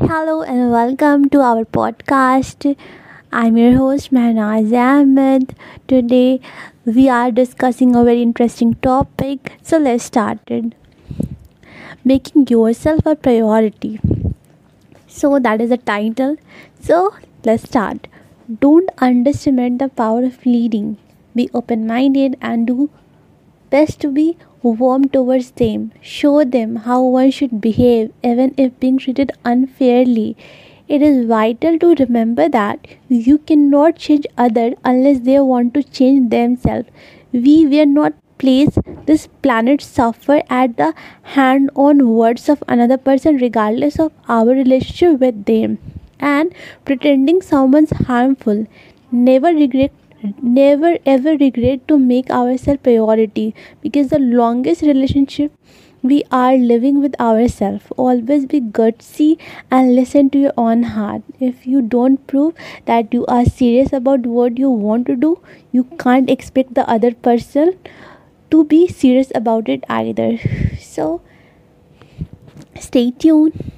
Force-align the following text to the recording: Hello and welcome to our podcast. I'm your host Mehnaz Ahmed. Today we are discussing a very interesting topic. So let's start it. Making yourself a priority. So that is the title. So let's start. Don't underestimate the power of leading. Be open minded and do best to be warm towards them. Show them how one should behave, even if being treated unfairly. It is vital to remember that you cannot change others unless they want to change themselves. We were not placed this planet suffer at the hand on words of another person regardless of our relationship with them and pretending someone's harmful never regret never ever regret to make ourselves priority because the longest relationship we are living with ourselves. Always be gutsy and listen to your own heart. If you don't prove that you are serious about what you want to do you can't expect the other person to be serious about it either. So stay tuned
Hello 0.00 0.42
and 0.42 0.72
welcome 0.72 1.28
to 1.30 1.40
our 1.40 1.64
podcast. 1.64 2.76
I'm 3.30 3.56
your 3.56 3.76
host 3.76 4.12
Mehnaz 4.12 4.72
Ahmed. 4.84 5.54
Today 5.86 6.40
we 6.84 7.08
are 7.08 7.30
discussing 7.30 7.94
a 7.94 8.02
very 8.02 8.20
interesting 8.22 8.74
topic. 8.74 9.52
So 9.62 9.78
let's 9.78 10.04
start 10.04 10.38
it. 10.48 10.74
Making 12.04 12.46
yourself 12.48 13.06
a 13.06 13.16
priority. 13.16 14.00
So 15.06 15.38
that 15.38 15.60
is 15.60 15.70
the 15.70 15.76
title. 15.76 16.36
So 16.80 17.14
let's 17.44 17.64
start. 17.64 18.06
Don't 18.60 18.90
underestimate 18.98 19.78
the 19.78 19.88
power 19.88 20.24
of 20.24 20.44
leading. 20.46 20.96
Be 21.34 21.48
open 21.54 21.86
minded 21.86 22.36
and 22.40 22.66
do 22.66 22.90
best 23.70 24.00
to 24.00 24.10
be 24.10 24.36
warm 24.62 25.08
towards 25.08 25.50
them. 25.52 25.92
Show 26.02 26.44
them 26.44 26.76
how 26.76 27.02
one 27.02 27.30
should 27.30 27.60
behave, 27.60 28.12
even 28.22 28.54
if 28.56 28.78
being 28.80 28.98
treated 28.98 29.32
unfairly. 29.44 30.36
It 30.88 31.02
is 31.02 31.26
vital 31.26 31.78
to 31.78 31.94
remember 31.94 32.48
that 32.48 32.86
you 33.08 33.38
cannot 33.38 33.96
change 33.96 34.26
others 34.36 34.74
unless 34.84 35.20
they 35.20 35.38
want 35.40 35.74
to 35.74 35.82
change 35.82 36.30
themselves. 36.30 36.88
We 37.32 37.66
were 37.66 37.86
not 37.86 38.14
placed 38.38 38.78
this 39.06 39.26
planet 39.42 39.82
suffer 39.82 40.42
at 40.48 40.76
the 40.76 40.92
hand 41.34 41.70
on 41.74 42.08
words 42.08 42.48
of 42.48 42.62
another 42.68 42.96
person 42.96 43.36
regardless 43.36 43.98
of 43.98 44.12
our 44.28 44.46
relationship 44.46 45.20
with 45.20 45.44
them 45.44 45.78
and 46.18 46.54
pretending 46.84 47.42
someone's 47.42 47.90
harmful 48.08 48.66
never 49.10 49.48
regret 49.48 49.92
never 50.42 50.96
ever 51.06 51.36
regret 51.36 51.86
to 51.88 51.98
make 51.98 52.30
ourselves 52.30 52.80
priority 52.82 53.54
because 53.80 54.08
the 54.08 54.18
longest 54.18 54.82
relationship 54.82 55.52
we 56.02 56.22
are 56.32 56.56
living 56.56 57.00
with 57.00 57.14
ourselves. 57.20 57.84
Always 57.96 58.46
be 58.46 58.60
gutsy 58.60 59.38
and 59.70 59.94
listen 59.94 60.30
to 60.30 60.38
your 60.38 60.52
own 60.56 60.82
heart. 60.84 61.22
If 61.38 61.66
you 61.66 61.82
don't 61.82 62.26
prove 62.26 62.54
that 62.86 63.12
you 63.12 63.26
are 63.26 63.44
serious 63.44 63.92
about 63.92 64.20
what 64.26 64.58
you 64.58 64.70
want 64.70 65.06
to 65.06 65.16
do 65.16 65.38
you 65.72 65.84
can't 65.98 66.30
expect 66.30 66.74
the 66.74 66.88
other 66.88 67.12
person 67.14 67.74
to 68.50 68.64
be 68.64 68.88
serious 68.88 69.30
about 69.34 69.68
it 69.68 69.84
either. 69.88 70.38
So 70.78 71.20
stay 72.78 73.10
tuned 73.12 73.69